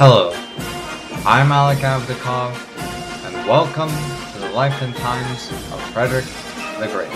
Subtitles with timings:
[0.00, 0.30] Hello,
[1.26, 2.54] I'm Alec Avdakov,
[3.26, 3.88] and welcome
[4.32, 6.24] to the life and times of Frederick
[6.78, 7.10] the Great.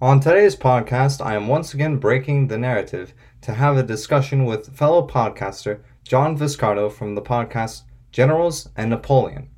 [0.00, 3.12] On today's podcast, I am once again breaking the narrative
[3.42, 9.50] to have a discussion with fellow podcaster John Viscardo from the podcast Generals and Napoleon.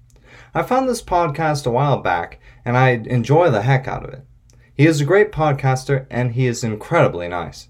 [0.52, 4.27] I found this podcast a while back and I enjoy the heck out of it.
[4.75, 7.69] He is a great podcaster and he is incredibly nice.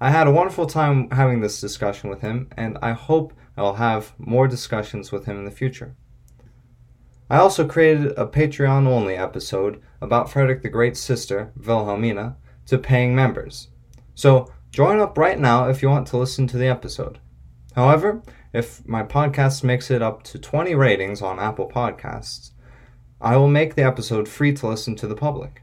[0.00, 3.74] I had a wonderful time having this discussion with him and I hope I will
[3.74, 5.96] have more discussions with him in the future.
[7.28, 12.36] I also created a Patreon only episode about Frederick the Great's sister, Wilhelmina,
[12.66, 13.68] to paying members.
[14.14, 17.18] So join up right now if you want to listen to the episode.
[17.74, 18.22] However,
[18.52, 22.52] if my podcast makes it up to 20 ratings on Apple Podcasts,
[23.20, 25.62] I will make the episode free to listen to the public.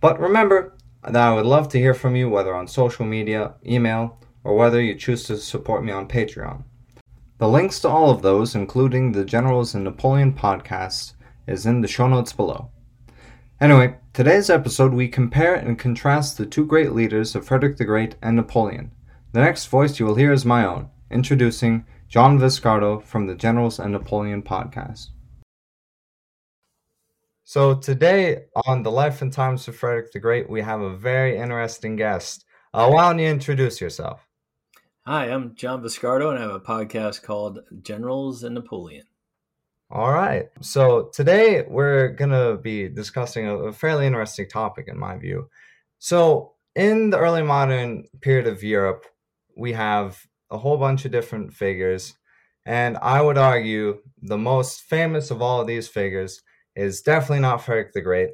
[0.00, 4.20] But remember that I would love to hear from you whether on social media, email,
[4.44, 6.62] or whether you choose to support me on Patreon.
[7.38, 11.14] The links to all of those, including the Generals and Napoleon podcast,
[11.46, 12.70] is in the show notes below.
[13.60, 18.14] Anyway, today's episode we compare and contrast the two great leaders of Frederick the Great
[18.22, 18.92] and Napoleon.
[19.32, 23.80] The next voice you will hear is my own, introducing John Viscardo from the Generals
[23.80, 25.08] and Napoleon podcast.
[27.48, 31.38] So today on the Life and Times of Frederick the Great, we have a very
[31.38, 32.44] interesting guest.
[32.74, 34.28] Uh, why don't you introduce yourself?
[35.06, 39.06] Hi, I'm John Viscardo, and I have a podcast called Generals and Napoleon.
[39.90, 40.50] All right.
[40.60, 45.48] So today we're going to be discussing a, a fairly interesting topic, in my view.
[45.98, 49.06] So, in the early modern period of Europe,
[49.56, 52.12] we have a whole bunch of different figures.
[52.66, 56.42] And I would argue the most famous of all of these figures
[56.78, 58.30] is definitely not Frederick the Great.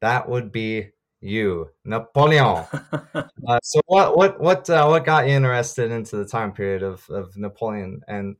[0.00, 2.64] That would be you, Napoleon.
[3.14, 7.08] uh, so what what what uh, what got you interested into the time period of,
[7.10, 8.36] of Napoleon and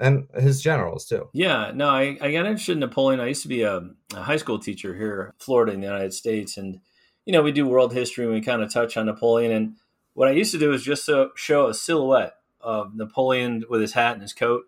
[0.00, 1.28] and his generals too?
[1.34, 3.20] Yeah, no, I, I got interested in Napoleon.
[3.20, 6.14] I used to be a, a high school teacher here in Florida in the United
[6.14, 6.80] States, and
[7.26, 9.52] you know we do world history and we kind of touch on Napoleon.
[9.52, 9.76] And
[10.14, 13.92] what I used to do is just to show a silhouette of Napoleon with his
[13.92, 14.64] hat and his coat,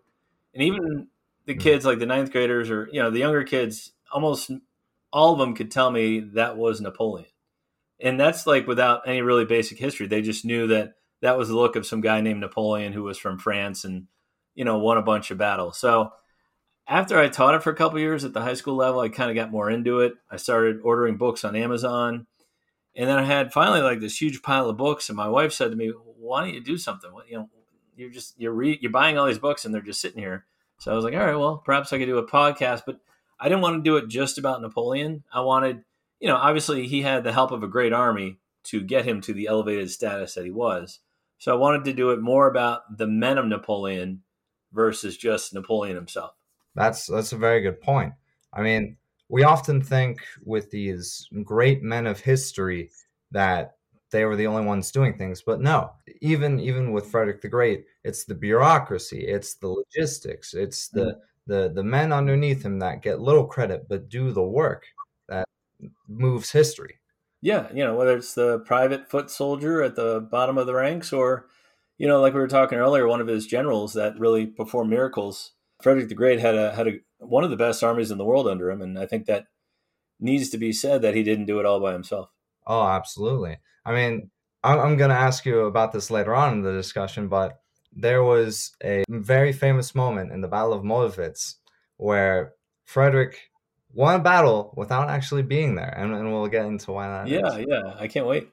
[0.53, 1.07] and even
[1.45, 1.59] the hmm.
[1.59, 4.49] kids like the ninth graders or you know the younger kids, almost
[5.11, 7.27] all of them could tell me that was Napoleon,
[8.01, 10.07] and that's like without any really basic history.
[10.07, 13.17] They just knew that that was the look of some guy named Napoleon who was
[13.17, 14.07] from France and
[14.55, 15.77] you know won a bunch of battles.
[15.77, 16.11] So
[16.87, 19.29] after I taught it for a couple years at the high school level, I kind
[19.29, 20.13] of got more into it.
[20.31, 22.27] I started ordering books on Amazon.
[22.97, 25.71] And then I had finally like this huge pile of books, and my wife said
[25.71, 27.11] to me, "Why don't you do something?
[27.27, 27.49] You know,
[27.97, 30.45] you're just you're re- you're buying all these books and they're just sitting here.
[30.77, 32.99] So I was like, all right, well, perhaps I could do a podcast, but
[33.39, 35.23] I didn't want to do it just about Napoleon.
[35.33, 35.83] I wanted,
[36.19, 39.33] you know, obviously he had the help of a great army to get him to
[39.33, 40.99] the elevated status that he was.
[41.37, 44.23] So I wanted to do it more about the men of Napoleon
[44.71, 46.33] versus just Napoleon himself.
[46.75, 48.13] That's that's a very good point.
[48.53, 48.97] I mean,
[49.29, 52.91] we often think with these great men of history
[53.31, 53.75] that
[54.11, 55.41] they were the only ones doing things.
[55.41, 55.91] But no,
[56.21, 61.19] even even with Frederick the Great, it's the bureaucracy, it's the logistics, it's the mm-hmm.
[61.47, 64.85] The the men underneath him that get little credit but do the work
[65.29, 65.47] that
[66.07, 66.99] moves history.
[67.41, 71.13] Yeah, you know whether it's the private foot soldier at the bottom of the ranks,
[71.13, 71.47] or
[71.97, 75.51] you know, like we were talking earlier, one of his generals that really performed miracles.
[75.81, 78.47] Frederick the Great had a had a one of the best armies in the world
[78.47, 79.45] under him, and I think that
[80.19, 82.31] needs to be said that he didn't do it all by himself.
[82.65, 83.57] Oh, absolutely.
[83.85, 84.31] I mean,
[84.63, 87.59] I'm, I'm going to ask you about this later on in the discussion, but
[87.95, 91.55] there was a very famous moment in the Battle of Mollwitz
[91.97, 92.53] where
[92.85, 93.49] Frederick
[93.93, 97.57] won a battle without actually being there, and, and we'll get into why that yeah,
[97.57, 97.65] is.
[97.67, 98.49] yeah, I can't wait.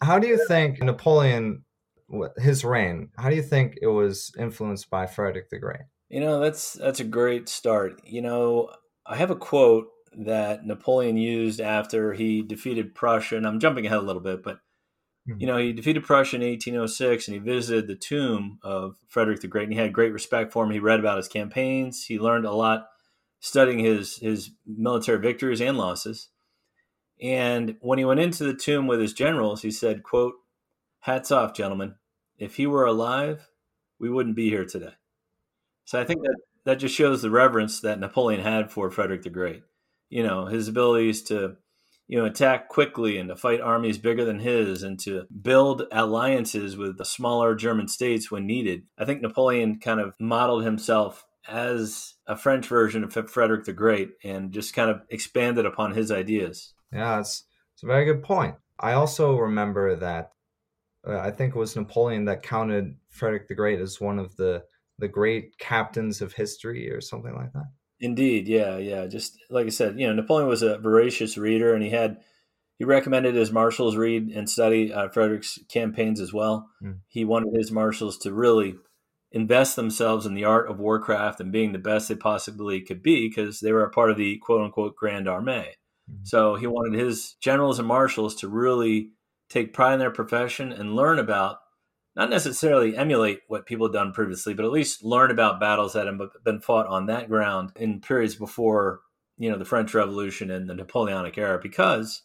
[0.00, 1.64] How do you think Napoleon,
[2.38, 5.80] his reign, how do you think it was influenced by Frederick the Great?
[6.08, 8.00] You know, that's that's a great start.
[8.04, 8.70] You know,
[9.04, 9.88] I have a quote
[10.18, 14.60] that Napoleon used after he defeated Prussia, and I'm jumping ahead a little bit, but.
[15.26, 15.34] Hmm.
[15.38, 19.48] You know, he defeated Prussia in 1806 and he visited the tomb of Frederick the
[19.48, 20.70] Great and he had great respect for him.
[20.70, 22.04] He read about his campaigns.
[22.04, 22.88] He learned a lot
[23.40, 26.28] studying his, his military victories and losses.
[27.20, 30.34] And when he went into the tomb with his generals, he said, quote,
[31.00, 31.94] hats off, gentlemen.
[32.38, 33.48] If he were alive,
[33.98, 34.94] we wouldn't be here today.
[35.84, 39.30] So I think that that just shows the reverence that Napoleon had for Frederick the
[39.30, 39.62] Great.
[40.10, 41.56] You know, his abilities to
[42.08, 46.76] you know, attack quickly and to fight armies bigger than his and to build alliances
[46.76, 48.84] with the smaller German states when needed.
[48.96, 54.10] I think Napoleon kind of modeled himself as a French version of Frederick the Great
[54.24, 56.74] and just kind of expanded upon his ideas.
[56.92, 57.44] Yeah, it's
[57.74, 58.54] it's a very good point.
[58.78, 60.32] I also remember that
[61.06, 64.64] uh, I think it was Napoleon that counted Frederick the Great as one of the
[64.98, 67.66] the great captains of history or something like that.
[68.00, 69.06] Indeed, yeah, yeah.
[69.06, 72.18] Just like I said, you know, Napoleon was a voracious reader, and he had
[72.78, 76.68] he recommended his marshals read and study uh, Frederick's campaigns as well.
[76.82, 76.98] Mm.
[77.08, 78.74] He wanted his marshals to really
[79.32, 83.28] invest themselves in the art of warcraft and being the best they possibly could be
[83.28, 85.68] because they were a part of the quote unquote Grand Armée.
[86.10, 86.24] Mm.
[86.24, 89.10] So he wanted his generals and marshals to really
[89.48, 91.58] take pride in their profession and learn about
[92.16, 96.06] not necessarily emulate what people had done previously, but at least learn about battles that
[96.06, 99.00] have been fought on that ground in periods before,
[99.36, 102.22] you know, the French Revolution and the Napoleonic era, because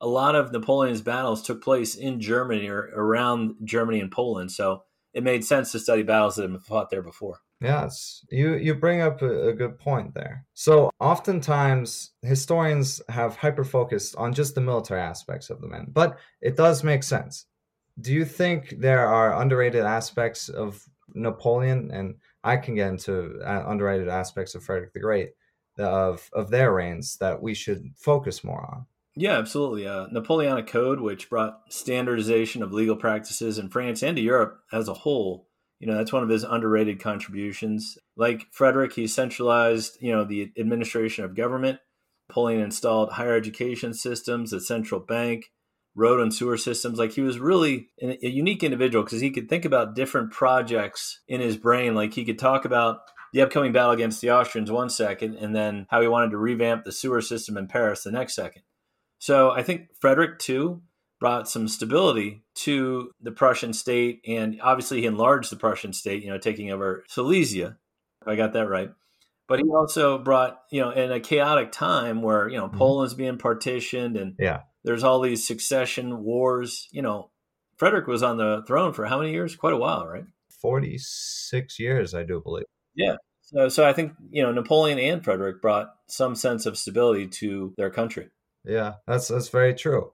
[0.00, 4.50] a lot of Napoleon's battles took place in Germany or around Germany and Poland.
[4.50, 7.40] So it made sense to study battles that have been fought there before.
[7.60, 10.44] Yes, you you bring up a, a, good point there.
[10.52, 16.18] So oftentimes historians have hyper focused on just the military aspects of the men, but
[16.42, 17.46] it does make sense
[18.00, 23.64] do you think there are underrated aspects of Napoleon, and I can get into uh,
[23.66, 25.30] underrated aspects of Frederick the Great,
[25.78, 28.86] of of their reigns that we should focus more on?
[29.16, 29.86] Yeah, absolutely.
[29.86, 34.88] Uh, Napoleonic Code, which brought standardization of legal practices in France and to Europe as
[34.88, 35.48] a whole.
[35.78, 37.96] You know, that's one of his underrated contributions.
[38.16, 41.78] Like Frederick, he centralized, you know, the administration of government.
[42.28, 45.52] Napoleon installed higher education systems, a central bank,
[45.94, 46.98] road and sewer systems.
[46.98, 51.40] Like he was really a unique individual because he could think about different projects in
[51.40, 51.94] his brain.
[51.94, 52.98] Like he could talk about
[53.32, 56.84] the upcoming battle against the Austrians one second, and then how he wanted to revamp
[56.84, 58.62] the sewer system in Paris the next second.
[59.18, 60.82] So I think Frederick too
[61.20, 66.22] brought some stability to the Prussian state, and obviously he enlarged the Prussian state.
[66.22, 67.76] You know, taking over Silesia.
[68.22, 68.90] If I got that right.
[69.46, 72.78] But he also brought, you know, in a chaotic time where you know mm-hmm.
[72.78, 76.88] Poland's being partitioned and yeah there's all these succession wars.
[76.92, 77.30] You know,
[77.76, 79.56] Frederick was on the throne for how many years?
[79.56, 80.24] Quite a while, right?
[80.50, 82.64] 46 years, I do believe.
[82.94, 83.16] Yeah.
[83.42, 87.74] So, so I think, you know, Napoleon and Frederick brought some sense of stability to
[87.76, 88.30] their country.
[88.64, 90.12] Yeah, that's that's very true.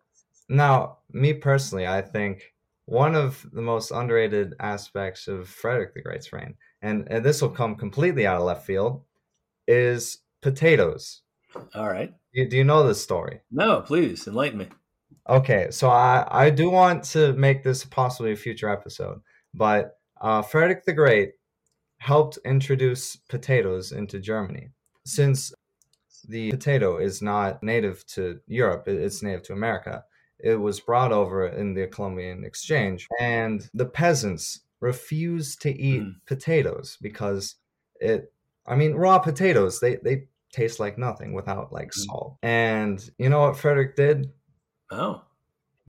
[0.48, 2.52] Now, me personally, I think
[2.86, 7.50] one of the most underrated aspects of Frederick the Great's reign, and, and this will
[7.50, 9.04] come completely out of left field,
[9.68, 11.22] is potatoes.
[11.74, 12.12] All right.
[12.32, 13.40] Do you, do you know this story?
[13.50, 14.68] No, please enlighten me.
[15.28, 19.20] Okay, so I, I do want to make this possibly a future episode,
[19.54, 21.32] but uh, Frederick the Great
[21.98, 24.70] helped introduce potatoes into Germany.
[25.04, 25.52] Since
[26.28, 30.04] the potato is not native to Europe, it's native to America.
[30.38, 36.14] It was brought over in the Columbian Exchange, and the peasants refused to eat mm.
[36.26, 37.56] potatoes because
[38.00, 38.32] it,
[38.66, 42.06] I mean, raw potatoes, they, they tastes like nothing without like mm.
[42.06, 42.36] salt.
[42.42, 44.30] And you know what Frederick did?
[44.90, 45.22] Oh.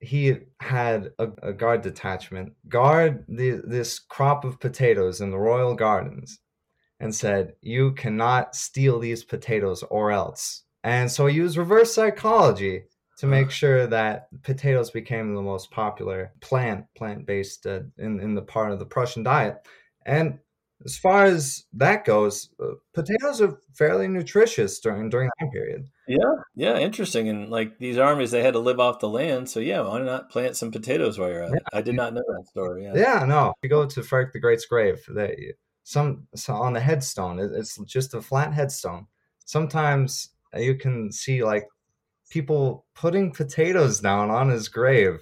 [0.00, 5.74] He had a, a guard detachment guard the, this crop of potatoes in the royal
[5.74, 6.40] gardens
[6.98, 10.64] and said, You cannot steal these potatoes or else.
[10.84, 12.84] And so he used reverse psychology
[13.18, 18.34] to make sure that potatoes became the most popular plant, plant based uh, in, in
[18.34, 19.64] the part of the Prussian diet.
[20.06, 20.40] And
[20.84, 25.88] as far as that goes, uh, potatoes are fairly nutritious during during that period.
[26.06, 27.28] Yeah, yeah, interesting.
[27.28, 30.30] And like these armies, they had to live off the land, so yeah, why not
[30.30, 31.62] plant some potatoes while you're at it?
[31.72, 32.84] I did not know that story.
[32.84, 33.50] Yeah, yeah no.
[33.50, 35.54] If you go to Frederick the Great's grave, they
[35.84, 39.06] some so on the headstone, it's just a flat headstone.
[39.44, 41.66] Sometimes you can see like
[42.32, 45.20] people putting potatoes down on his grave.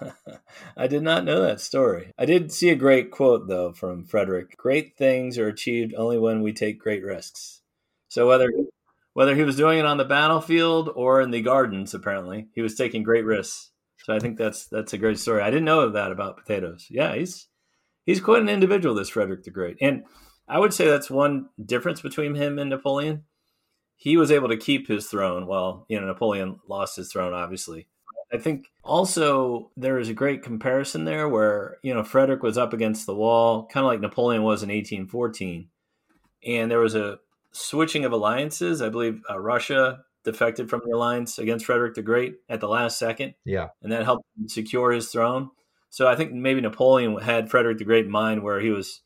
[0.76, 2.12] I did not know that story.
[2.16, 6.42] I did see a great quote, though, from Frederick Great things are achieved only when
[6.42, 7.62] we take great risks.
[8.08, 8.48] So, whether
[9.12, 12.76] whether he was doing it on the battlefield or in the gardens, apparently, he was
[12.76, 13.72] taking great risks.
[14.04, 15.42] So, I think that's that's a great story.
[15.42, 16.86] I didn't know that about potatoes.
[16.88, 17.48] Yeah, he's
[18.04, 19.78] he's quite an individual, this Frederick the Great.
[19.80, 20.04] And
[20.46, 23.24] I would say that's one difference between him and Napoleon
[23.96, 27.88] he was able to keep his throne while you know Napoleon lost his throne obviously.
[28.32, 32.72] I think also there is a great comparison there where you know Frederick was up
[32.72, 35.68] against the wall kind of like Napoleon was in 1814
[36.46, 37.18] and there was a
[37.52, 38.82] switching of alliances.
[38.82, 42.98] I believe uh, Russia defected from the alliance against Frederick the Great at the last
[42.98, 43.34] second.
[43.44, 43.68] Yeah.
[43.82, 45.50] And that helped secure his throne.
[45.88, 49.00] So I think maybe Napoleon had Frederick the Great in mind where he was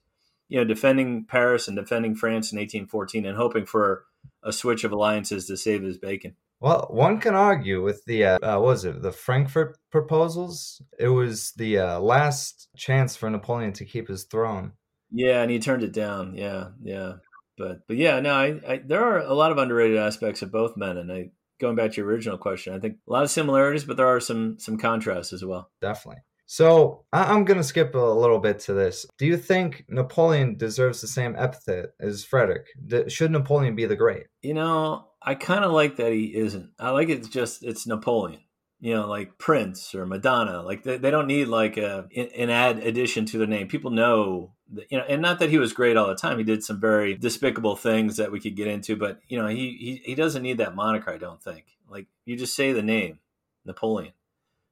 [0.49, 4.05] you know defending Paris and defending France in 1814 and hoping for
[4.43, 6.37] a switch of alliances to save his bacon.
[6.61, 10.83] Well, one can argue with the uh, uh, what was it the Frankfurt proposals?
[10.99, 14.73] It was the uh, last chance for Napoleon to keep his throne.
[15.11, 16.35] Yeah, and he turned it down.
[16.35, 17.15] Yeah, yeah,
[17.57, 20.77] but but yeah, no, I, I there are a lot of underrated aspects of both
[20.77, 23.85] men, and I going back to your original question, I think a lot of similarities,
[23.85, 25.71] but there are some some contrasts as well.
[25.81, 26.23] Definitely.
[26.53, 29.07] So I- am going to skip a little bit to this.
[29.19, 32.67] Do you think Napoleon deserves the same epithet as Frederick?
[32.85, 34.25] D- should Napoleon be the Great?
[34.43, 36.71] You know, I kind of like that he isn't.
[36.77, 38.41] I like it's just it's Napoleon.
[38.81, 40.63] You know, like Prince or Madonna.
[40.63, 43.69] Like they, they don't need like a an add addition to their name.
[43.69, 44.55] People know
[44.91, 46.39] you know, and not that he was great all the time.
[46.39, 49.77] He did some very despicable things that we could get into, but you know, he
[49.79, 51.13] he, he doesn't need that moniker.
[51.13, 51.67] I don't think.
[51.89, 53.21] Like you just say the name
[53.65, 54.15] Napoleon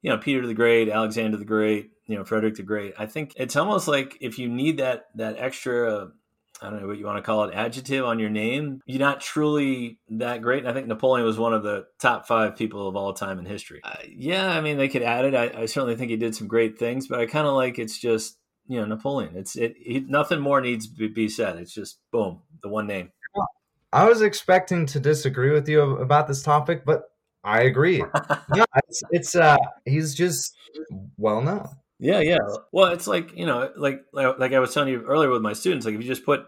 [0.02, 2.94] you know Peter the Great, Alexander the Great, you know Frederick the Great.
[2.98, 6.10] I think it's almost like if you need that that extra
[6.60, 9.20] I don't know what you want to call it adjective on your name, you're not
[9.20, 10.60] truly that great.
[10.60, 13.44] And I think Napoleon was one of the top five people of all time in
[13.44, 13.80] history.
[13.84, 15.34] Uh, yeah, I mean they could add it.
[15.34, 17.98] I, I, certainly think he did some great things, but I kind of like it's
[17.98, 19.36] just you know Napoleon.
[19.36, 21.56] It's it he, nothing more needs to be said.
[21.56, 23.12] It's just boom, the one name.
[23.92, 27.04] I was expecting to disagree with you about this topic, but
[27.44, 27.98] I agree.
[28.54, 30.56] yeah, it's, it's uh he's just
[31.16, 31.68] well known.
[31.98, 32.38] Yeah, yeah.
[32.72, 35.84] Well, it's like you know, like like I was telling you earlier with my students,
[35.86, 36.46] like if you just put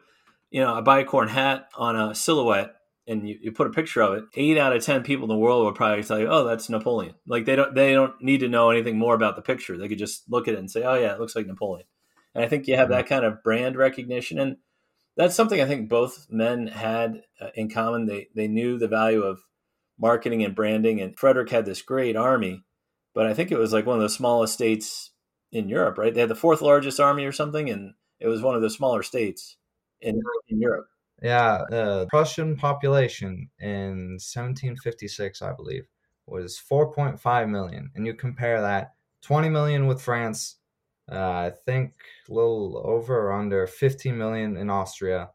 [0.51, 2.75] you know a bicorn hat on a silhouette
[3.07, 5.37] and you, you put a picture of it, eight out of ten people in the
[5.37, 8.49] world will probably tell you, "Oh, that's Napoleon." Like they don't they don't need to
[8.49, 9.77] know anything more about the picture.
[9.77, 11.87] They could just look at it and say, "Oh yeah, it looks like Napoleon."
[12.35, 12.93] And I think you have mm-hmm.
[12.93, 14.57] that kind of brand recognition, and
[15.17, 18.07] that's something I think both men had uh, in common.
[18.07, 19.41] They they knew the value of
[20.01, 21.01] marketing and branding.
[21.01, 22.65] And Frederick had this great army,
[23.15, 25.11] but I think it was like one of the smallest states
[25.53, 26.15] in Europe, right?
[26.15, 29.03] They had the fourth largest army or something, and it was one of the smaller
[29.03, 29.57] states
[30.01, 30.87] in, in Europe.
[31.23, 35.87] Yeah, the Prussian population in 1756, I believe,
[36.27, 40.57] was 4.5 million, and you compare that 20 million with France.
[41.11, 41.93] Uh, I think
[42.29, 45.31] a little over or under 15 million in Austria,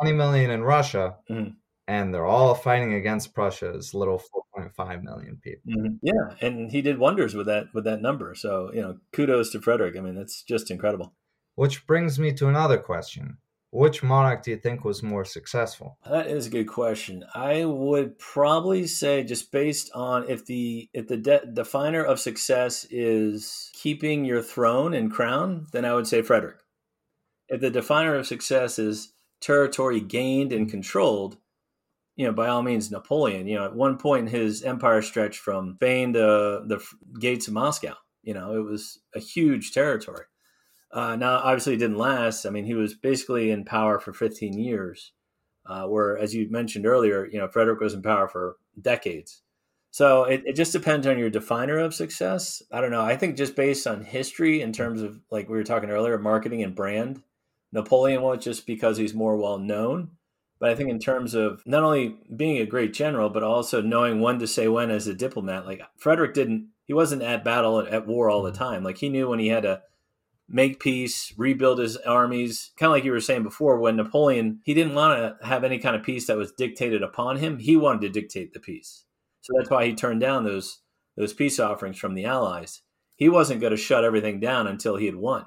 [0.00, 1.50] 20 million in Russia, mm-hmm
[1.86, 4.22] and they're all fighting against Prussia's little
[4.56, 5.72] 4.5 million people.
[5.72, 5.96] Mm-hmm.
[6.02, 8.34] Yeah, and he did wonders with that with that number.
[8.34, 9.96] So you know, kudos to Frederick.
[9.96, 11.14] I mean, that's just incredible.
[11.56, 13.38] Which brings me to another question:
[13.70, 15.98] Which monarch do you think was more successful?
[16.08, 17.24] That is a good question.
[17.34, 22.86] I would probably say, just based on if the if the de- definer of success
[22.90, 26.56] is keeping your throne and crown, then I would say Frederick.
[27.48, 31.36] If the definer of success is territory gained and controlled,
[32.16, 33.46] you know, by all means, Napoleon.
[33.46, 36.84] You know, at one point his empire stretched from Spain to the
[37.18, 37.94] gates of Moscow.
[38.22, 40.24] You know, it was a huge territory.
[40.92, 42.46] Uh, now, obviously, it didn't last.
[42.46, 45.12] I mean, he was basically in power for 15 years,
[45.66, 49.42] uh, where, as you mentioned earlier, you know, Frederick was in power for decades.
[49.90, 52.62] So it, it just depends on your definer of success.
[52.72, 53.04] I don't know.
[53.04, 56.62] I think just based on history, in terms of like we were talking earlier, marketing
[56.62, 57.22] and brand,
[57.72, 60.10] Napoleon was just because he's more well known
[60.60, 64.20] but I think in terms of not only being a great general, but also knowing
[64.20, 68.06] when to say when as a diplomat, like Frederick didn't, he wasn't at battle at
[68.06, 68.58] war all the mm-hmm.
[68.58, 68.84] time.
[68.84, 69.82] Like he knew when he had to
[70.48, 72.72] make peace, rebuild his armies.
[72.76, 75.78] Kind of like you were saying before, when Napoleon, he didn't want to have any
[75.78, 77.58] kind of peace that was dictated upon him.
[77.58, 79.04] He wanted to dictate the peace.
[79.40, 80.80] So that's why he turned down those
[81.16, 82.82] those peace offerings from the Allies.
[83.16, 85.46] He wasn't going to shut everything down until he had won.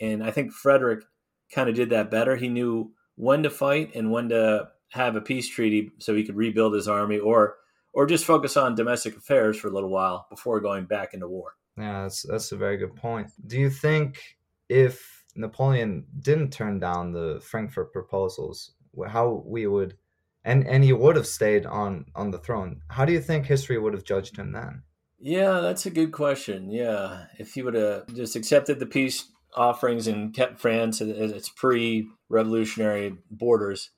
[0.00, 1.04] And I think Frederick
[1.50, 2.36] kind of did that better.
[2.36, 6.36] He knew when to fight and when to have a peace treaty so he could
[6.36, 7.56] rebuild his army or
[7.92, 11.56] or just focus on domestic affairs for a little while before going back into war.
[11.76, 13.30] Yeah, that's that's a very good point.
[13.46, 14.20] Do you think
[14.68, 18.72] if Napoleon didn't turn down the Frankfurt proposals,
[19.06, 19.96] how we would
[20.44, 23.78] and and he would have stayed on on the throne, how do you think history
[23.78, 24.82] would have judged him then?
[25.20, 26.70] Yeah, that's a good question.
[26.70, 29.24] Yeah, if he would have just accepted the peace
[29.54, 33.90] offerings and kept France at its pre-revolutionary borders.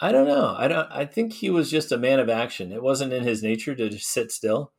[0.00, 0.54] I don't know.
[0.56, 0.90] I don't.
[0.90, 2.72] I think he was just a man of action.
[2.72, 4.72] It wasn't in his nature to just sit still.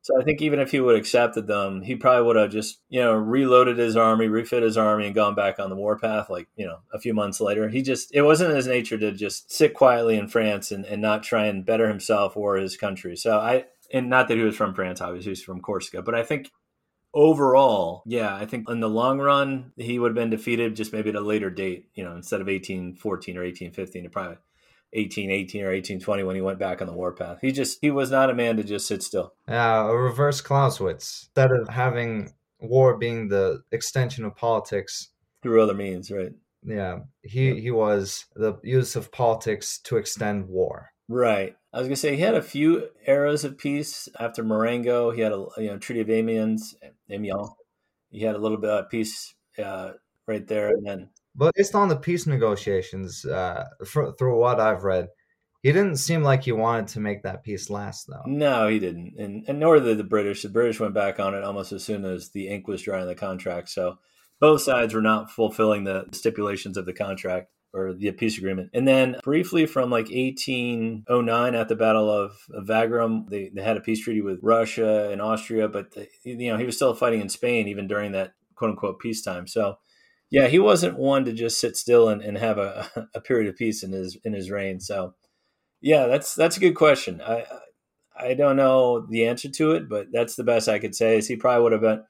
[0.00, 2.80] So I think even if he would have accepted them, he probably would have just
[2.88, 6.30] you know reloaded his army, refit his army, and gone back on the warpath.
[6.30, 9.52] Like you know a few months later, he just it wasn't his nature to just
[9.52, 13.14] sit quietly in France and, and not try and better himself or his country.
[13.14, 16.24] So I and not that he was from France, obviously he's from Corsica, but I
[16.24, 16.50] think
[17.14, 21.10] overall, yeah, I think in the long run, he would have been defeated just maybe
[21.10, 24.38] at a later date, you know, instead of 1814 or 1815, probably
[24.94, 27.38] 1818 or 1820 when he went back on the warpath.
[27.40, 29.34] He just, he was not a man to just sit still.
[29.48, 31.28] Yeah, a reverse Clausewitz.
[31.36, 35.08] Instead of having war being the extension of politics
[35.42, 36.32] through other means, right?
[36.64, 40.92] Yeah, he, he was the use of politics to extend war.
[41.08, 41.56] Right.
[41.74, 45.10] I was gonna say he had a few eras of peace after Marengo.
[45.10, 46.74] He had a you know Treaty of Amiens,
[47.12, 47.48] Amiens.
[48.10, 49.92] He had a little bit of peace uh,
[50.26, 51.10] right there, and then.
[51.34, 55.08] But based on the peace negotiations, uh, for, through what I've read,
[55.62, 58.24] He didn't seem like he wanted to make that peace last, though.
[58.26, 60.42] No, he didn't, and and nor did the British.
[60.42, 63.06] The British went back on it almost as soon as the ink was dry on
[63.06, 63.68] the contract.
[63.68, 63.98] So
[64.40, 68.70] both sides were not fulfilling the stipulations of the contract or the peace agreement.
[68.74, 73.80] And then briefly from like 1809 at the Battle of Wagram, they, they had a
[73.80, 77.28] peace treaty with Russia and Austria, but the, you know he was still fighting in
[77.28, 79.46] Spain even during that quote unquote peacetime.
[79.46, 79.78] So
[80.30, 83.56] yeah, he wasn't one to just sit still and, and have a, a period of
[83.56, 84.80] peace in his in his reign.
[84.80, 85.14] So
[85.80, 87.20] yeah, that's that's a good question.
[87.20, 87.44] I
[88.16, 91.18] I don't know the answer to it, but that's the best I could say.
[91.18, 92.04] Is he probably would have been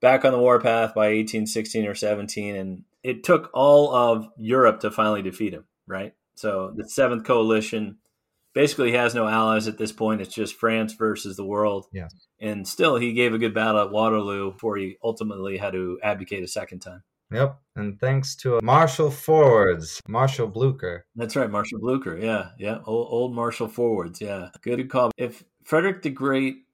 [0.00, 4.90] back on the warpath by 1816 or 17, and it took all of Europe to
[4.90, 5.64] finally defeat him.
[5.86, 6.14] Right.
[6.34, 7.98] So the Seventh Coalition
[8.54, 10.20] basically has no allies at this point.
[10.20, 11.86] It's just France versus the world.
[11.92, 12.08] Yeah.
[12.40, 16.42] And still, he gave a good battle at Waterloo before he ultimately had to abdicate
[16.42, 17.02] a second time.
[17.30, 21.04] Yep, and thanks to uh, Marshal Forwards, Marshal Blucher.
[21.14, 22.16] That's right, Marshal Blucher.
[22.16, 24.20] Yeah, yeah, old, old Marshal Forwards.
[24.20, 25.10] Yeah, good call.
[25.18, 26.64] If Frederick the Great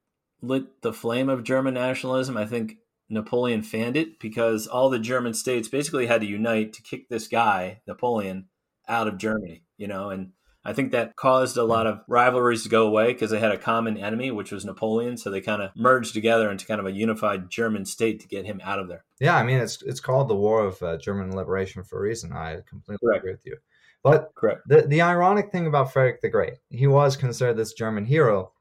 [0.42, 2.76] lit the flame of German nationalism, I think
[3.08, 7.28] Napoleon fanned it because all the German states basically had to unite to kick this
[7.28, 8.48] guy Napoleon
[8.88, 9.62] out of Germany.
[9.76, 10.32] You know, and
[10.64, 13.58] I think that caused a lot of rivalries to go away because they had a
[13.58, 15.16] common enemy, which was Napoleon.
[15.18, 18.46] So they kind of merged together into kind of a unified German state to get
[18.46, 19.04] him out of there.
[19.20, 22.32] Yeah, I mean it's it's called the War of uh, German Liberation for a reason.
[22.32, 23.18] I completely Correct.
[23.18, 23.56] agree with you.
[24.02, 24.62] But Correct.
[24.66, 28.52] the the ironic thing about Frederick the Great, he was considered this German hero,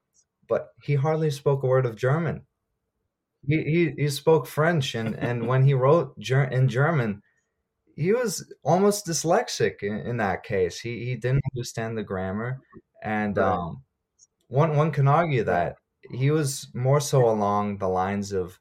[0.48, 2.42] but he hardly spoke a word of German.
[3.46, 7.22] He he, he spoke French, and and when he wrote ger- in German,
[7.96, 10.80] he was almost dyslexic in, in that case.
[10.80, 12.60] He he didn't understand the grammar,
[13.02, 13.52] and Right.
[13.54, 13.82] um,
[14.48, 15.76] one one can argue that
[16.10, 18.60] he was more so along the lines of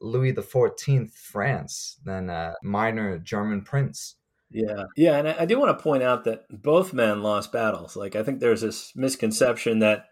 [0.00, 4.16] Louis the Fourteenth France than a minor German prince.
[4.50, 7.96] Yeah, yeah, and I, I do want to point out that both men lost battles.
[7.96, 10.06] Like I think there's this misconception that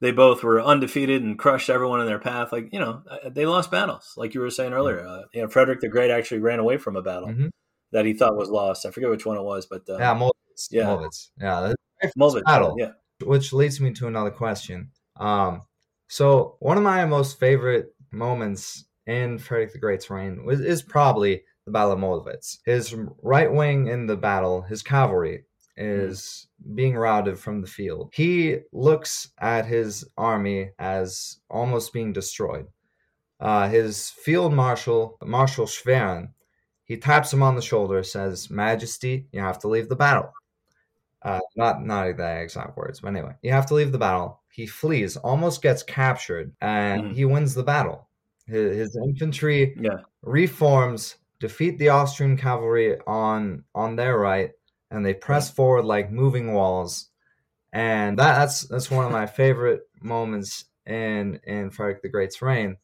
[0.00, 2.52] they both were undefeated and crushed everyone in their path.
[2.52, 4.14] Like you know, uh, they lost battles.
[4.16, 6.96] Like you were saying earlier, uh, you know, Frederick the Great actually ran away from
[6.96, 7.50] a battle Mhm.
[7.92, 8.86] that he thought was lost.
[8.86, 10.68] I forget which one it was, but uh, Yeah, Mollwitz.
[10.70, 10.84] Yeah.
[10.86, 11.28] Mollwitz.
[11.38, 12.74] Yeah, that's Mulvitz, battle.
[12.78, 12.92] Yeah,
[13.24, 14.90] which leads me to another question.
[15.16, 15.62] Um,
[16.08, 21.42] so one of my most favorite moments in Frederick the Great's reign was, is probably
[21.66, 22.58] the Battle of Mollwitz.
[22.64, 25.44] His right wing in the battle, his cavalry,
[25.76, 28.10] is being routed from the field.
[28.12, 32.66] He looks at his army as almost being destroyed.
[33.40, 36.34] Uh, his field marshal, Marshal Schwerin,
[36.84, 40.32] he taps him on the shoulder, says, "Majesty, you have to leave the battle."
[41.22, 44.40] Uh, not not the exact words, but anyway, you have to leave the battle.
[44.50, 47.14] He flees, almost gets captured, and Mhm.
[47.14, 48.08] he wins the battle.
[48.46, 54.52] His, his infantry yeah, reforms, defeat the Austrian cavalry on on their right,
[54.90, 57.08] and they press forward like moving walls.
[57.72, 62.76] And that, that's that's one of my favorite moments in in Frederick the Great's reign.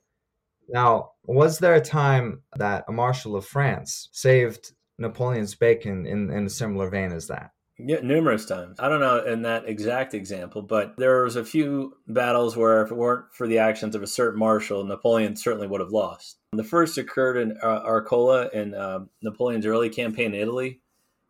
[0.69, 6.47] Now, was there a time that a marshal of France saved Napoleon's bacon in, in
[6.47, 7.53] a similar vein as that?
[7.79, 8.81] yeah, numerous times.
[8.81, 12.91] I don't know in that exact example, but there was a few battles where if
[12.91, 16.39] it weren't for the actions of a certain marshal, Napoleon certainly would have lost.
[16.53, 20.81] The first occurred in uh, Arcola in uh, Napoleon's early campaign in Italy.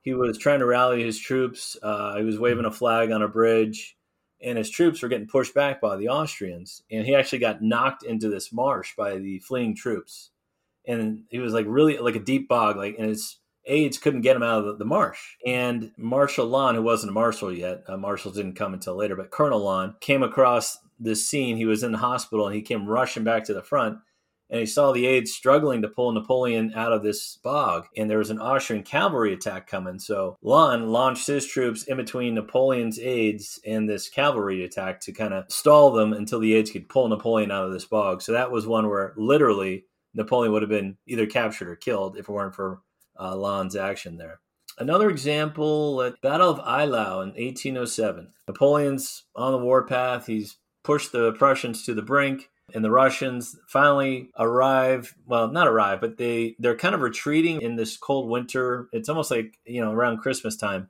[0.07, 1.77] He was trying to rally his troops.
[1.83, 3.97] Uh, he was waving a flag on a bridge,
[4.41, 6.81] and his troops were getting pushed back by the Austrians.
[6.93, 10.31] And he actually got knocked into this marsh by the fleeing troops.
[10.87, 14.37] And he was like really like a deep bog, like and his aides couldn't get
[14.37, 15.19] him out of the, marsh.
[15.45, 19.33] And Marshal Lannes, who wasn't a marshal yet, uh, marshals didn't come until later, but
[19.33, 21.57] Colonel Lannes came across this scene.
[21.57, 23.99] He was in the hospital and he came rushing back to the front
[24.51, 27.87] and he saw the aides struggling to pull Napoleon out of this bog.
[27.97, 29.99] And there was an Austrian cavalry attack coming.
[29.99, 35.35] So Lannes launched his troops in between Napoleon's aides and this cavalry attack to kind
[35.35, 38.23] of stall them until the aides could pull Napoleon out of this bog.
[38.23, 42.29] So that was one where literally Napoleon would have been either captured or killed if
[42.29, 42.81] it weren't for
[43.19, 44.41] uh, Lannes's action there.
[44.79, 48.29] Another example at Battle of Eylau in 1807.
[48.47, 50.27] Napoleon's on the warpath.
[50.27, 55.15] He's pushed the Prussians to the brink, and the Russians finally arrive.
[55.27, 58.89] Well, not arrive, but they they're kind of retreating in this cold winter.
[58.93, 60.89] It's almost like you know around Christmas time.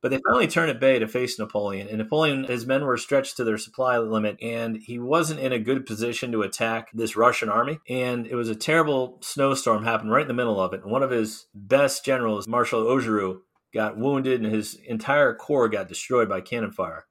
[0.00, 3.36] But they finally turn at bay to face Napoleon, and Napoleon, his men were stretched
[3.36, 7.48] to their supply limit, and he wasn't in a good position to attack this Russian
[7.48, 7.80] army.
[7.88, 10.82] And it was a terrible snowstorm happened right in the middle of it.
[10.82, 13.40] And one of his best generals, Marshal Augereau,
[13.74, 17.07] got wounded, and his entire corps got destroyed by cannon fire.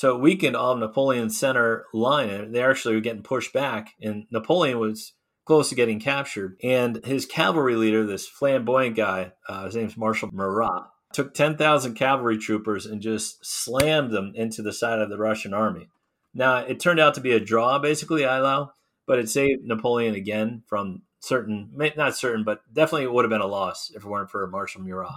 [0.00, 3.92] So it weakened all of Napoleon's center line, and they actually were getting pushed back,
[4.00, 5.12] and Napoleon was
[5.44, 6.56] close to getting captured.
[6.64, 12.38] And his cavalry leader, this flamboyant guy, uh, his name's Marshal Murat, took 10,000 cavalry
[12.38, 15.90] troopers and just slammed them into the side of the Russian army.
[16.32, 18.70] Now, it turned out to be a draw, basically, Eylau,
[19.06, 23.42] but it saved Napoleon again from certain, not certain, but definitely it would have been
[23.42, 25.12] a loss if it weren't for Marshal Murat.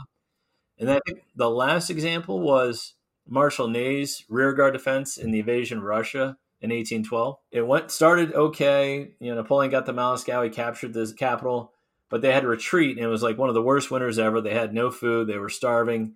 [0.78, 2.96] And I think the last example was
[3.28, 7.38] Marshal Ney's rearguard defense in the invasion of Russia in 1812.
[7.52, 9.12] It went started okay.
[9.20, 11.74] You know, Napoleon got the Moscow, he captured the capital,
[12.10, 14.42] but they had to retreat, and it was like one of the worst winters ever.
[14.42, 16.16] They had no food, they were starving,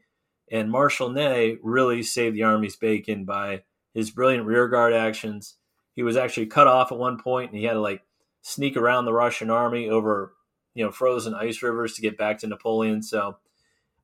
[0.51, 5.55] and Marshal Ney really saved the army's bacon by his brilliant rearguard actions.
[5.93, 8.03] He was actually cut off at one point, and he had to like
[8.41, 10.33] sneak around the Russian army over
[10.73, 13.01] you know frozen ice rivers to get back to Napoleon.
[13.01, 13.37] So.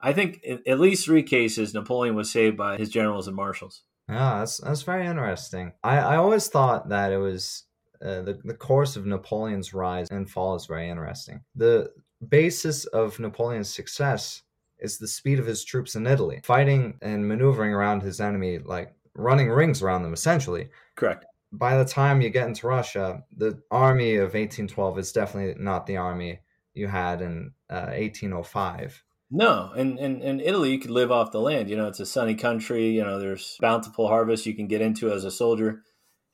[0.03, 3.83] I think in at least three cases, Napoleon was saved by his generals and marshals.
[4.09, 5.71] Yeah, that's that's very interesting.
[5.81, 7.63] I, I always thought that it was
[8.01, 11.41] uh, the the course of Napoleon's rise and fall is very interesting.
[11.55, 11.89] The
[12.27, 14.43] basis of Napoleon's success
[14.79, 18.93] is the speed of his troops in Italy, fighting and maneuvering around his enemy, like
[19.15, 20.69] running rings around them, essentially.
[20.95, 21.25] Correct.
[21.53, 25.97] By the time you get into Russia, the army of 1812 is definitely not the
[25.97, 26.39] army
[26.73, 29.03] you had in uh, 1805.
[29.36, 31.67] No, and in, Italy, you could live off the land.
[31.67, 32.89] You know, it's a sunny country.
[32.89, 35.82] You know, there's bountiful harvests you can get into as a soldier.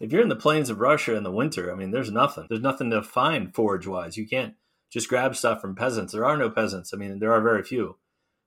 [0.01, 2.47] If you're in the plains of Russia in the winter, I mean, there's nothing.
[2.49, 4.17] There's nothing to find forage wise.
[4.17, 4.55] You can't
[4.91, 6.11] just grab stuff from peasants.
[6.11, 6.93] There are no peasants.
[6.93, 7.97] I mean, there are very few.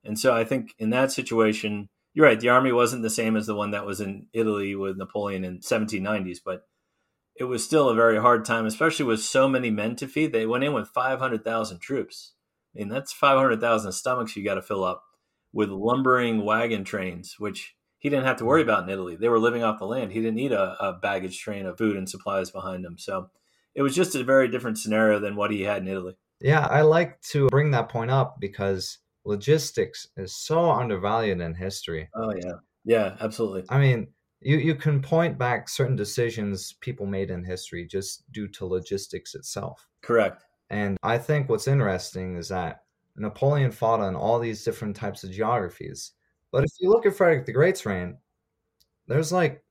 [0.04, 2.38] And so I think in that situation, you're right.
[2.38, 5.60] The army wasn't the same as the one that was in Italy with Napoleon in
[5.60, 6.66] 1790s, but
[7.36, 10.32] it was still a very hard time, especially with so many men to feed.
[10.32, 12.34] They went in with 500,000 troops.
[12.74, 15.02] I mean, that's 500,000 stomachs you got to fill up
[15.52, 19.16] with lumbering wagon trains, which he didn't have to worry about in Italy.
[19.16, 20.12] They were living off the land.
[20.12, 22.96] He didn't need a, a baggage train of food and supplies behind him.
[22.98, 23.30] So
[23.74, 26.16] it was just a very different scenario than what he had in Italy.
[26.40, 32.08] Yeah, I like to bring that point up because logistics is so undervalued in history.
[32.16, 32.54] Oh, yeah.
[32.84, 33.64] Yeah, absolutely.
[33.68, 34.08] I mean,
[34.40, 39.36] you, you can point back certain decisions people made in history just due to logistics
[39.36, 39.86] itself.
[40.02, 40.42] Correct.
[40.72, 42.84] And I think what's interesting is that
[43.16, 46.12] Napoleon fought on all these different types of geographies.
[46.50, 48.16] But if you look at Frederick the Great's reign,
[49.06, 49.62] there's like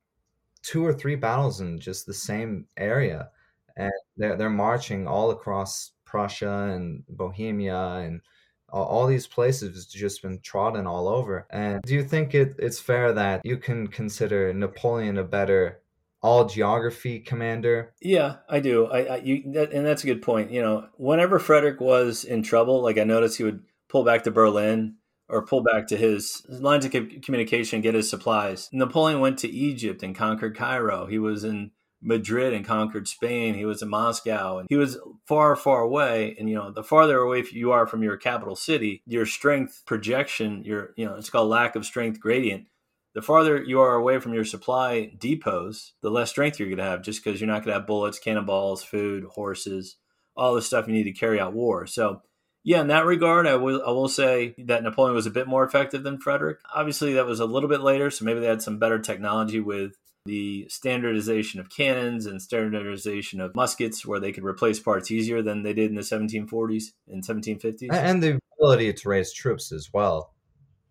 [0.61, 3.31] two or three battles in just the same area.
[3.77, 8.21] And they're, they're marching all across Prussia and Bohemia and
[8.69, 11.47] all, all these places just been trodden all over.
[11.49, 15.80] And do you think it, it's fair that you can consider Napoleon a better
[16.21, 17.93] all geography commander.
[18.01, 18.85] Yeah, I do.
[18.85, 20.51] I, I you that, and that's a good point.
[20.51, 24.31] You know, whenever Frederick was in trouble, like I noticed he would pull back to
[24.31, 24.95] Berlin
[25.27, 28.69] or pull back to his lines of communication, get his supplies.
[28.71, 31.07] Napoleon went to Egypt and conquered Cairo.
[31.07, 33.53] He was in Madrid and conquered Spain.
[33.53, 36.35] He was in Moscow and he was far, far away.
[36.37, 40.63] And, you know, the farther away you are from your capital city, your strength projection,
[40.65, 42.65] your, you know, it's called lack of strength gradient
[43.13, 46.83] the farther you are away from your supply depots, the less strength you're going to
[46.83, 49.97] have just because you're not going to have bullets, cannonballs, food, horses,
[50.35, 51.85] all the stuff you need to carry out war.
[51.85, 52.21] So,
[52.63, 55.63] yeah, in that regard, I will, I will say that Napoleon was a bit more
[55.63, 56.59] effective than Frederick.
[56.73, 59.93] Obviously, that was a little bit later, so maybe they had some better technology with
[60.25, 65.63] the standardization of cannons and standardization of muskets where they could replace parts easier than
[65.63, 67.91] they did in the 1740s and 1750s.
[67.91, 70.33] And the ability to raise troops as well.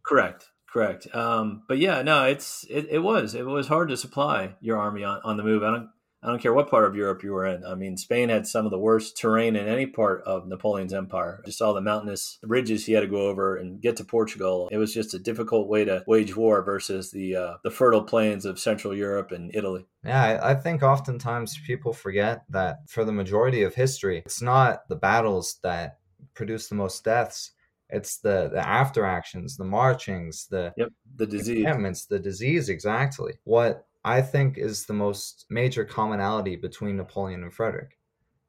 [0.04, 0.46] Correct.
[0.72, 1.12] Correct.
[1.14, 5.02] Um, but yeah, no, it's it, it was it was hard to supply your army
[5.02, 5.64] on, on the move.
[5.64, 5.90] I don't
[6.22, 7.64] I don't care what part of Europe you were in.
[7.64, 11.42] I mean, Spain had some of the worst terrain in any part of Napoleon's empire.
[11.46, 14.68] Just all the mountainous ridges he had to go over and get to Portugal.
[14.70, 18.44] It was just a difficult way to wage war versus the uh, the fertile plains
[18.44, 19.87] of Central Europe and Italy.
[20.04, 24.88] Yeah, I, I think oftentimes people forget that for the majority of history, it's not
[24.88, 25.98] the battles that
[26.35, 27.52] produce the most deaths
[27.92, 32.68] it's the the after actions, the marchings, the yep, the disease, the disease.
[32.68, 37.98] Exactly what I think is the most major commonality between Napoleon and Frederick.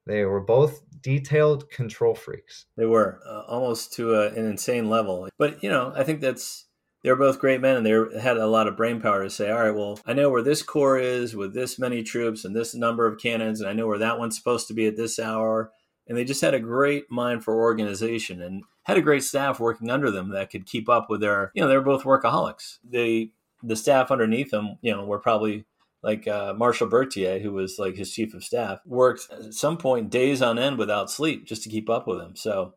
[0.05, 2.65] They were both detailed control freaks.
[2.75, 5.29] They were uh, almost to a, an insane level.
[5.37, 6.65] But you know, I think that's
[7.03, 9.51] they were both great men, and they had a lot of brain power to say,
[9.51, 12.73] "All right, well, I know where this corps is with this many troops and this
[12.73, 15.71] number of cannons, and I know where that one's supposed to be at this hour."
[16.07, 18.41] And they just had a great mind for organization.
[18.41, 21.61] And had a great staff working under them that could keep up with their, you
[21.61, 22.79] know, they're both workaholics.
[22.83, 23.31] They,
[23.63, 25.65] the staff underneath them, you know, were probably
[26.03, 30.09] like uh, Marshal Berthier, who was like his chief of staff, worked at some point
[30.09, 32.35] days on end without sleep just to keep up with him.
[32.35, 32.73] So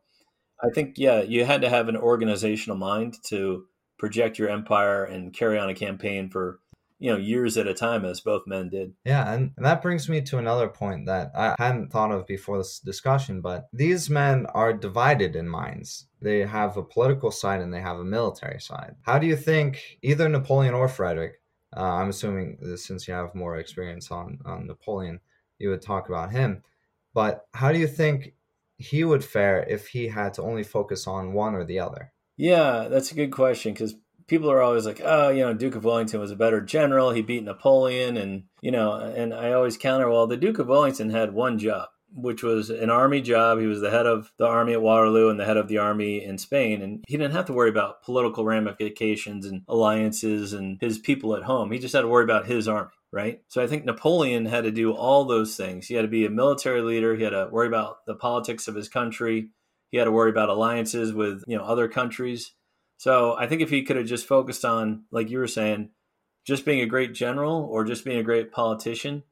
[0.63, 3.65] I think, yeah, you had to have an organizational mind to
[3.97, 6.59] project your empire and carry on a campaign for,
[7.05, 8.95] you know years at a time as both men did.
[9.05, 12.57] Yeah, and, and that brings me to another point that I hadn't thought of before
[12.57, 16.07] this discussion, but these men are divided in minds.
[16.19, 18.95] They have a political side and they have a military side.
[19.03, 21.33] How do you think either Napoleon or Frederick,
[21.77, 25.19] uh, I'm assuming since you have more experience on, on Napoleon,
[25.59, 26.63] you would talk about him,
[27.13, 28.33] but how do you think
[28.77, 32.13] he would fare if he had to only focus on one or the other?
[32.35, 33.93] Yeah, that's a good question because
[34.27, 37.11] people are always like, oh, you know, Duke of Wellington was a better general.
[37.11, 38.17] He beat Napoleon.
[38.17, 41.89] And, you know, and I always counter, well, the Duke of Wellington had one job,
[42.13, 43.59] which was an army job.
[43.59, 46.23] He was the head of the army at Waterloo and the head of the army
[46.23, 46.81] in Spain.
[46.81, 51.43] And he didn't have to worry about political ramifications and alliances and his people at
[51.43, 51.71] home.
[51.71, 52.91] He just had to worry about his army.
[53.11, 53.39] Right.
[53.47, 55.87] So I think Napoleon had to do all those things.
[55.87, 57.15] He had to be a military leader.
[57.15, 59.51] He had to worry about the politics of his country.
[59.89, 62.51] He had to worry about alliances with, you know, other countries
[62.97, 65.89] so I think if he could have just focused on, like you were saying,
[66.45, 69.23] just being a great general or just being a great politician,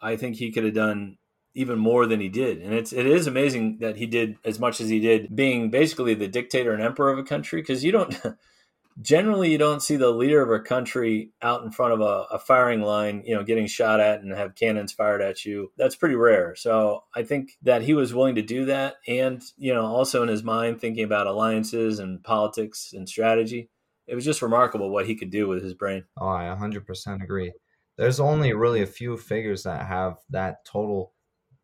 [0.00, 1.18] I think he could have done
[1.54, 2.62] even more than he did.
[2.62, 6.14] And it's it is amazing that he did as much as he did, being basically
[6.14, 7.60] the dictator and emperor of a country.
[7.60, 8.14] Because you don't
[9.00, 12.38] generally you don't see the leader of a country out in front of a, a,
[12.38, 15.72] firing line, you know, getting shot at and have cannons fired at you.
[15.76, 16.54] That's pretty rare.
[16.54, 20.28] So I think that he was willing to do that, and you know, also in
[20.28, 23.70] his mind thinking about alliances and politics and strategy.
[24.06, 26.04] It was just remarkable what he could do with his brain.
[26.18, 27.52] Oh, I 100% agree.
[27.96, 31.14] There's only really a few figures that have that total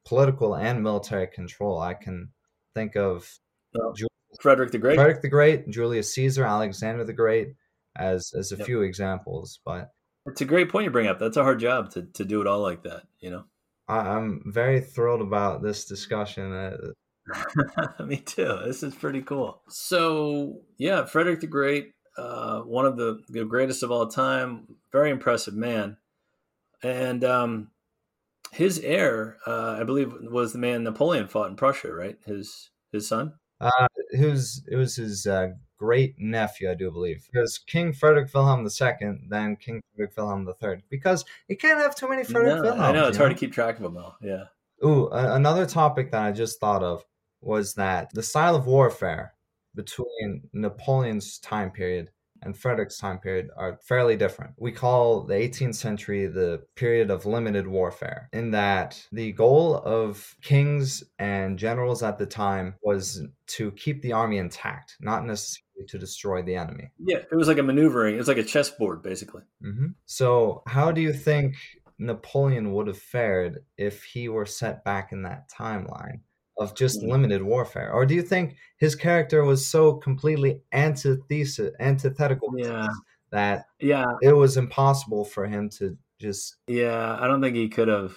[0.07, 1.81] political and military control.
[1.81, 2.31] I can
[2.75, 3.39] think of
[4.41, 4.97] Frederick the Great.
[4.97, 7.49] Frederick the Great, Julius Caesar, Alexander the Great,
[7.97, 8.67] as as a yep.
[8.67, 9.61] few examples.
[9.65, 9.91] But
[10.27, 11.19] it's a great point you bring up.
[11.19, 13.03] That's a hard job to to do it all like that.
[13.21, 13.45] You know.
[13.89, 16.53] I'm very thrilled about this discussion.
[16.53, 16.77] Uh,
[18.05, 18.59] Me too.
[18.65, 19.63] This is pretty cool.
[19.69, 25.11] So yeah, Frederick the Great, uh, one of the, the greatest of all time, very
[25.11, 25.97] impressive man,
[26.83, 27.71] and um,
[28.53, 32.19] his heir, uh, I believe, was the man Napoleon fought in Prussia, right?
[32.27, 33.35] His his son.
[33.61, 37.29] Uh, it was it was his uh, great nephew, I do believe.
[37.33, 40.83] It was King Frederick Wilhelm II, then King Frederick Wilhelm III.
[40.91, 42.83] Because you can't have too many Frederick no, Wilhelms.
[42.83, 43.35] I know it's hard know?
[43.35, 44.17] to keep track of them all.
[44.23, 44.45] Yeah.
[44.85, 47.05] Ooh, another topic that I just thought of
[47.41, 49.35] was that the style of warfare
[49.75, 52.11] between Napoleon's time period
[52.43, 54.55] and Frederick's time period are fairly different.
[54.57, 60.37] We call the 18th century the period of limited warfare, in that the goal of
[60.43, 65.99] kings and generals at the time was to keep the army intact, not necessarily to
[65.99, 66.91] destroy the enemy.
[66.99, 69.43] Yeah, it was like a maneuvering, it was like a chessboard, basically.
[69.65, 69.89] Mm-hmm.
[70.07, 71.57] So, how do you think
[71.99, 76.21] Napoleon would have fared if he were set back in that timeline?
[76.59, 77.11] Of just mm.
[77.11, 82.89] limited warfare or do you think his character was so completely antithesis antithetical yeah.
[83.31, 87.89] that yeah it was impossible for him to just yeah i don't think he could
[87.89, 88.17] have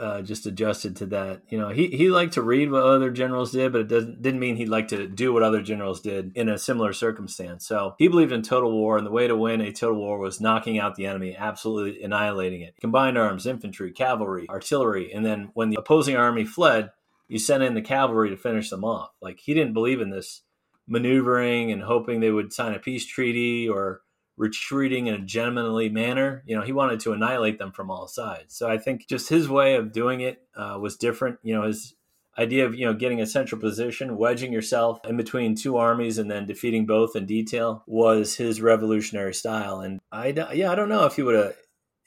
[0.00, 3.52] uh, just adjusted to that you know he, he liked to read what other generals
[3.52, 6.48] did but it doesn't didn't mean he'd like to do what other generals did in
[6.48, 9.70] a similar circumstance so he believed in total war and the way to win a
[9.72, 15.12] total war was knocking out the enemy absolutely annihilating it combined arms infantry cavalry artillery
[15.12, 16.90] and then when the opposing army fled
[17.28, 19.10] you sent in the cavalry to finish them off.
[19.20, 20.42] Like he didn't believe in this
[20.86, 24.02] maneuvering and hoping they would sign a peace treaty or
[24.36, 26.42] retreating in a gentlemanly manner.
[26.46, 28.56] You know, he wanted to annihilate them from all sides.
[28.56, 31.38] So I think just his way of doing it uh, was different.
[31.42, 31.94] You know, his
[32.38, 36.30] idea of you know getting a central position, wedging yourself in between two armies, and
[36.30, 39.80] then defeating both in detail was his revolutionary style.
[39.80, 41.56] And I yeah, I don't know if he would have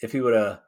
[0.01, 0.61] if he would have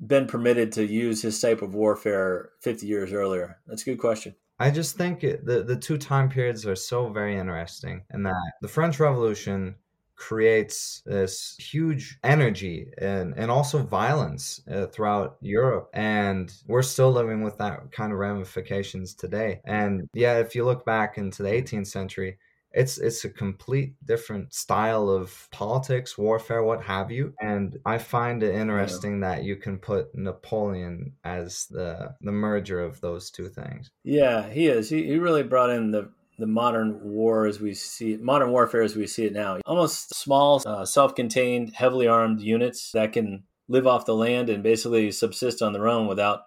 [0.00, 3.58] been permitted to use his type of warfare 50 years earlier?
[3.66, 4.34] That's a good question.
[4.60, 8.66] I just think the the two time periods are so very interesting, and that the
[8.66, 9.76] French Revolution
[10.18, 15.88] creates this huge energy and, and also violence uh, throughout Europe.
[15.94, 19.60] And we're still living with that kind of ramifications today.
[19.64, 22.38] And yeah, if you look back into the 18th century,
[22.78, 27.34] it's it's a complete different style of politics warfare what have you.
[27.40, 29.28] And i find it interesting yeah.
[29.28, 33.90] that you can put napoleon as the the merger of those two things.
[34.04, 34.88] Yeah he is.
[34.88, 38.94] He, he really brought in the the modern war as we see modern warfare as
[38.94, 39.58] we see it now.
[39.66, 45.10] Almost small uh, self-contained heavily armed units that can live off the land and basically
[45.10, 46.42] subsist on their own without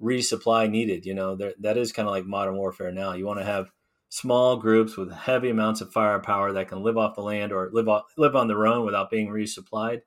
[0.00, 1.36] resupply needed you know?
[1.58, 3.14] That is kind of like modern warfare now.
[3.14, 3.70] You want to have
[4.14, 7.88] small groups with heavy amounts of firepower that can live off the land or live
[7.88, 10.02] off, live on their own without being resupplied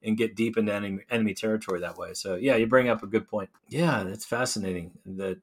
[0.00, 2.14] and get deep into enemy, enemy territory that way.
[2.14, 3.50] So yeah, you bring up a good point.
[3.68, 5.40] Yeah, that's fascinating that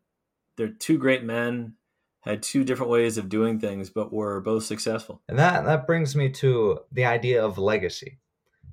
[0.56, 1.73] they're two great men
[2.21, 5.21] had two different ways of doing things but were both successful.
[5.28, 8.19] And that that brings me to the idea of legacy.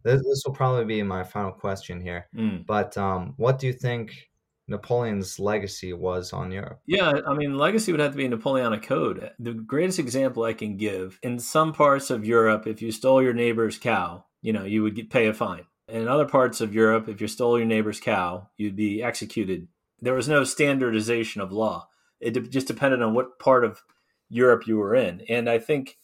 [0.04, 2.28] this, this will probably be my final question here.
[2.32, 2.64] Mm.
[2.64, 4.30] But um, what do you think
[4.68, 6.80] Napoleon's legacy was on Europe?
[6.86, 9.30] Yeah, I mean, legacy would have to be Napoleonic Code.
[9.38, 13.34] The greatest example I can give in some parts of Europe, if you stole your
[13.34, 15.64] neighbor's cow, you know, you would get, pay a fine.
[15.88, 19.68] In other parts of Europe, if you stole your neighbor's cow, you'd be executed.
[20.00, 21.88] There was no standardization of law.
[22.20, 23.82] It just depended on what part of
[24.28, 25.22] Europe you were in.
[25.28, 25.98] And I think,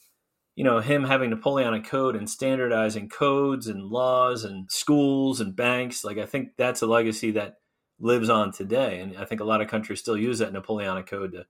[0.57, 6.05] you know, him having Napoleonic Code and standardizing codes and laws and schools and banks,
[6.05, 7.55] like I think that's a legacy that
[8.01, 9.01] lives on today.
[9.01, 11.47] And I think a lot of countries still use that Napoleonic Code to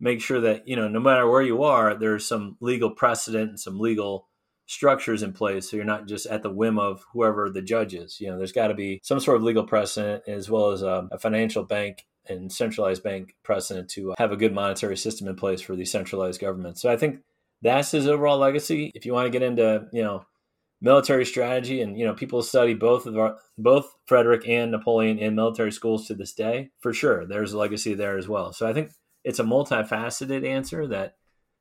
[0.00, 3.60] make sure that, you know, no matter where you are, there's some legal precedent and
[3.60, 4.28] some legal
[4.66, 8.20] structures in place so you're not just at the whim of whoever the judge is.
[8.20, 11.08] You know, there's got to be some sort of legal precedent as well as a,
[11.10, 15.62] a financial bank and centralized bank precedent to have a good monetary system in place
[15.62, 16.78] for the centralized government.
[16.78, 17.20] So I think
[17.62, 18.92] that's his overall legacy.
[18.94, 20.24] If you want to get into, you know,
[20.80, 25.34] military strategy and you know people study both of our both Frederick and Napoleon in
[25.34, 28.52] military schools to this day, for sure there's a legacy there as well.
[28.52, 28.92] So I think
[29.24, 31.16] it's a multifaceted answer that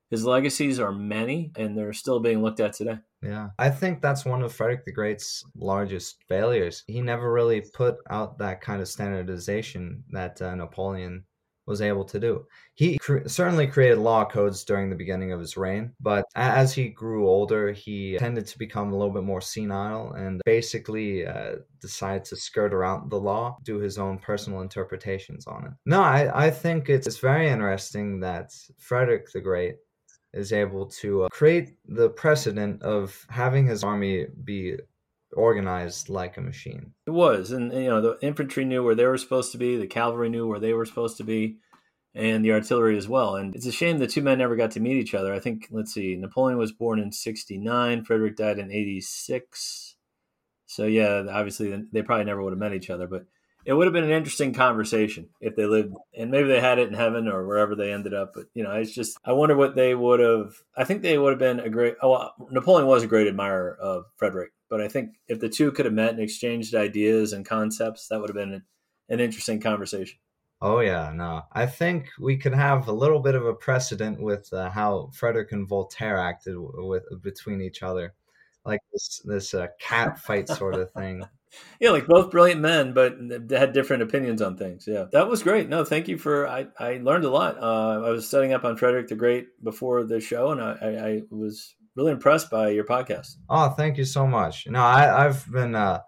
[0.10, 3.00] his legacies are many and they're still being looked at today.
[3.22, 3.50] Yeah.
[3.60, 6.84] I think that's one of Frederick the Great's largest failures.
[6.88, 11.26] He never really put out that kind of standardization that uh, Napoleon
[11.68, 12.46] was able to do.
[12.74, 16.90] He cre- certainly created law codes during the beginning of his reign, but as he
[16.90, 22.26] grew older, he tended to become a little bit more senile and basically uh, decided
[22.26, 25.72] to skirt around the law, do his own personal interpretations on it.
[25.86, 29.76] No, I, I think it's, it's very interesting that Frederick the Great
[30.34, 34.78] is able to uh, create the precedent of having his army be
[35.34, 36.94] organized like a machine.
[37.06, 39.88] It was, and, you know the infantry knew where they were supposed to be, the
[39.88, 41.58] cavalry knew where they were supposed to be,
[42.16, 43.36] and the artillery as well.
[43.36, 45.34] And it's a shame the two men never got to meet each other.
[45.34, 49.96] I think let's see, Napoleon was born in '69, Frederick died in '86.
[50.66, 53.26] So yeah, obviously they probably never would have met each other, but
[53.68, 56.88] it would have been an interesting conversation if they lived and maybe they had it
[56.88, 59.76] in heaven or wherever they ended up but you know it's just i wonder what
[59.76, 63.08] they would have i think they would have been a great oh napoleon was a
[63.08, 66.76] great admirer of frederick but i think if the two could have met and exchanged
[66.76, 68.64] ideas and concepts that would have been
[69.10, 70.18] an interesting conversation
[70.62, 74.52] oh yeah no i think we could have a little bit of a precedent with
[74.54, 78.14] uh, how frederick and voltaire acted with between each other
[78.66, 81.24] like this this uh, cat fight sort of thing
[81.80, 84.86] yeah, like both brilliant men, but they had different opinions on things.
[84.88, 85.70] Yeah, that was great.
[85.70, 86.48] No, thank you for.
[86.48, 87.58] I, I learned a lot.
[87.62, 90.88] Uh, I was studying up on Frederick the Great before the show, and I, I,
[90.88, 93.38] I, was really impressed by your podcast.
[93.50, 94.68] Oh, thank you so much.
[94.68, 96.02] No, I, I've been uh,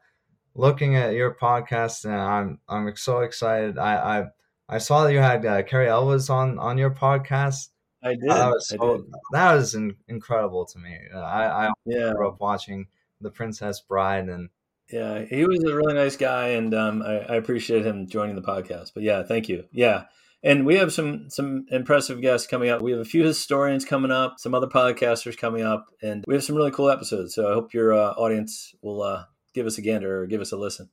[0.54, 3.78] looking at your podcast, and I'm I'm so excited.
[3.78, 4.26] I I,
[4.70, 7.70] I saw that you had uh, Cary Elwes on on your podcast.
[8.04, 8.30] I did.
[8.30, 9.06] That was, so, did.
[9.34, 10.98] That was in, incredible to me.
[11.14, 12.14] I I yeah.
[12.14, 12.88] grew up watching
[13.20, 14.50] The Princess Bride and
[14.92, 18.42] yeah, he was a really nice guy, and um, I, I, appreciate him joining the
[18.42, 18.92] podcast.
[18.96, 19.66] But yeah, thank you.
[19.72, 20.06] Yeah,
[20.44, 22.82] and we have some some impressive guests coming up.
[22.82, 26.44] We have a few historians coming up, some other podcasters coming up, and we have
[26.44, 27.36] some really cool episodes.
[27.36, 30.52] So I hope your uh, audience will uh, give us a gander or give us
[30.52, 30.90] a listen.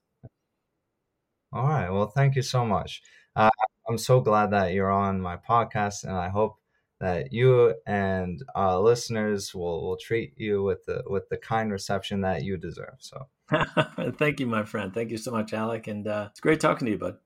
[1.52, 1.90] All right.
[1.90, 3.02] Well, thank you so much.
[3.35, 3.50] Uh,
[3.88, 6.56] I'm so glad that you're on my podcast, and I hope
[6.98, 12.22] that you and uh, listeners will, will treat you with the with the kind reception
[12.22, 12.96] that you deserve.
[12.98, 13.28] So.
[14.18, 14.92] Thank you, my friend.
[14.92, 15.87] Thank you so much, Alec.
[15.87, 17.18] And uh, it's great talking to you, bud.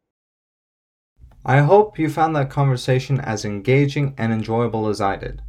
[1.45, 5.43] I hope you found that conversation as engaging and enjoyable as I did.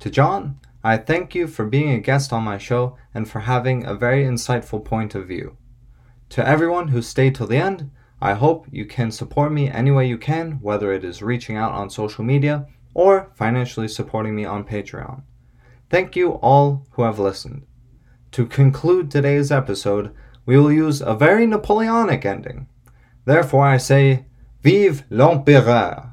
[0.00, 3.84] To John, I thank you for being a guest on my show and for having
[3.84, 5.56] a very insightful point of view.
[6.30, 10.06] To everyone who stayed till the end, I hope you can support me any way
[10.06, 14.64] you can, whether it is reaching out on social media or financially supporting me on
[14.64, 15.22] Patreon.
[15.88, 17.66] Thank you all who have listened.
[18.32, 20.14] To conclude today's episode,
[20.46, 22.68] we will use a very Napoleonic ending.
[23.24, 24.26] Therefore, I say,
[24.62, 26.09] Vive l'Empereur!